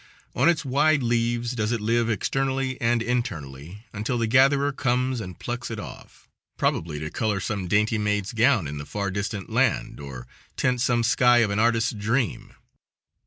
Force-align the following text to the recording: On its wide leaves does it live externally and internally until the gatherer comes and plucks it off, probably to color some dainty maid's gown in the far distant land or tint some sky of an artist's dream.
On 0.33 0.49
its 0.49 0.65
wide 0.65 1.03
leaves 1.03 1.51
does 1.51 1.71
it 1.71 1.79
live 1.79 2.09
externally 2.09 2.81
and 2.81 3.03
internally 3.03 3.85
until 3.93 4.17
the 4.17 4.25
gatherer 4.25 4.71
comes 4.71 5.21
and 5.21 5.37
plucks 5.37 5.69
it 5.69 5.79
off, 5.79 6.27
probably 6.57 6.99
to 6.99 7.11
color 7.11 7.39
some 7.39 7.67
dainty 7.67 7.99
maid's 7.99 8.33
gown 8.33 8.65
in 8.67 8.79
the 8.79 8.85
far 8.87 9.11
distant 9.11 9.51
land 9.51 9.99
or 9.99 10.25
tint 10.57 10.81
some 10.81 11.03
sky 11.03 11.37
of 11.45 11.51
an 11.51 11.59
artist's 11.59 11.91
dream. 11.91 12.55